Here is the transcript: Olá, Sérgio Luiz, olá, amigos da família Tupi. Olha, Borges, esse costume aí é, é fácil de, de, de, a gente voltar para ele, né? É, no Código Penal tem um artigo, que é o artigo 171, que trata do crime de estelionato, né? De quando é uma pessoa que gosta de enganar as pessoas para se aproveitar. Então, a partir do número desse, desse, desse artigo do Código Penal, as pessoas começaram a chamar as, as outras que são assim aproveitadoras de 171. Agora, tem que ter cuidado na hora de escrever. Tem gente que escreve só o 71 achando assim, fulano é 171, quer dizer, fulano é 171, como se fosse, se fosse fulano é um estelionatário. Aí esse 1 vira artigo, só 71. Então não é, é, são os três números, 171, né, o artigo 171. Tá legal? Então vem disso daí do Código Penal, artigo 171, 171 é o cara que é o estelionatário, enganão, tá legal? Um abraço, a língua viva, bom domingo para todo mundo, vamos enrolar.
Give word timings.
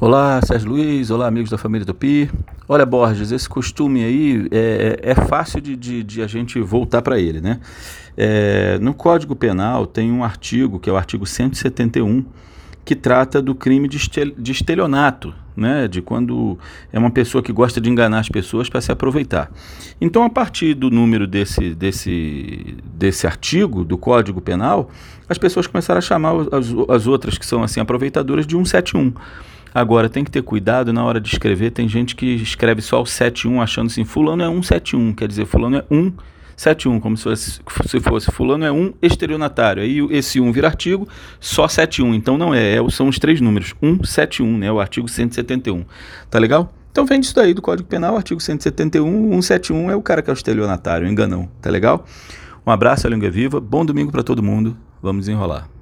Olá, 0.00 0.40
Sérgio 0.46 0.68
Luiz, 0.68 1.10
olá, 1.10 1.26
amigos 1.26 1.50
da 1.50 1.58
família 1.58 1.84
Tupi. 1.84 2.30
Olha, 2.68 2.86
Borges, 2.86 3.32
esse 3.32 3.48
costume 3.48 4.04
aí 4.04 4.46
é, 4.52 5.00
é 5.02 5.14
fácil 5.16 5.60
de, 5.60 5.74
de, 5.74 6.04
de, 6.04 6.22
a 6.22 6.26
gente 6.28 6.60
voltar 6.60 7.02
para 7.02 7.18
ele, 7.18 7.40
né? 7.40 7.58
É, 8.16 8.78
no 8.78 8.94
Código 8.94 9.34
Penal 9.34 9.88
tem 9.88 10.12
um 10.12 10.22
artigo, 10.22 10.78
que 10.78 10.88
é 10.88 10.92
o 10.92 10.96
artigo 10.96 11.26
171, 11.26 12.24
que 12.84 12.94
trata 12.94 13.42
do 13.42 13.56
crime 13.56 13.88
de 13.88 14.52
estelionato, 14.52 15.34
né? 15.56 15.88
De 15.88 16.00
quando 16.00 16.56
é 16.92 16.98
uma 16.98 17.10
pessoa 17.10 17.42
que 17.42 17.52
gosta 17.52 17.80
de 17.80 17.90
enganar 17.90 18.20
as 18.20 18.28
pessoas 18.28 18.68
para 18.70 18.80
se 18.80 18.92
aproveitar. 18.92 19.50
Então, 20.00 20.22
a 20.22 20.30
partir 20.30 20.74
do 20.74 20.92
número 20.92 21.26
desse, 21.26 21.74
desse, 21.74 22.76
desse 22.84 23.26
artigo 23.26 23.84
do 23.84 23.98
Código 23.98 24.40
Penal, 24.40 24.90
as 25.28 25.38
pessoas 25.38 25.66
começaram 25.66 25.98
a 25.98 26.02
chamar 26.02 26.34
as, 26.52 26.72
as 26.88 27.06
outras 27.08 27.36
que 27.36 27.44
são 27.44 27.64
assim 27.64 27.80
aproveitadoras 27.80 28.46
de 28.46 28.54
171. 28.54 29.12
Agora, 29.74 30.08
tem 30.08 30.24
que 30.24 30.30
ter 30.30 30.42
cuidado 30.42 30.92
na 30.92 31.04
hora 31.04 31.20
de 31.20 31.28
escrever. 31.28 31.70
Tem 31.70 31.88
gente 31.88 32.16
que 32.16 32.26
escreve 32.26 32.82
só 32.82 33.02
o 33.02 33.06
71 33.06 33.60
achando 33.60 33.86
assim, 33.86 34.04
fulano 34.04 34.42
é 34.42 34.46
171, 34.46 35.14
quer 35.14 35.28
dizer, 35.28 35.46
fulano 35.46 35.76
é 35.76 35.84
171, 35.88 37.00
como 37.00 37.16
se 37.16 37.24
fosse, 37.24 37.60
se 37.86 38.00
fosse 38.00 38.32
fulano 38.32 38.64
é 38.64 38.72
um 38.72 38.92
estelionatário. 39.00 39.82
Aí 39.82 39.98
esse 40.10 40.40
1 40.40 40.52
vira 40.52 40.66
artigo, 40.66 41.08
só 41.38 41.68
71. 41.68 42.14
Então 42.14 42.36
não 42.36 42.54
é, 42.54 42.76
é, 42.76 42.90
são 42.90 43.08
os 43.08 43.18
três 43.18 43.40
números, 43.40 43.74
171, 43.80 44.58
né, 44.58 44.72
o 44.72 44.80
artigo 44.80 45.08
171. 45.08 45.84
Tá 46.30 46.38
legal? 46.38 46.72
Então 46.90 47.06
vem 47.06 47.20
disso 47.20 47.34
daí 47.34 47.54
do 47.54 47.62
Código 47.62 47.88
Penal, 47.88 48.16
artigo 48.16 48.40
171, 48.40 49.30
171 49.42 49.90
é 49.90 49.94
o 49.94 50.02
cara 50.02 50.20
que 50.20 50.30
é 50.30 50.32
o 50.32 50.34
estelionatário, 50.34 51.06
enganão, 51.06 51.48
tá 51.62 51.70
legal? 51.70 52.04
Um 52.66 52.72
abraço, 52.72 53.06
a 53.06 53.10
língua 53.10 53.30
viva, 53.30 53.60
bom 53.60 53.84
domingo 53.84 54.10
para 54.10 54.22
todo 54.22 54.42
mundo, 54.42 54.76
vamos 55.00 55.28
enrolar. 55.28 55.77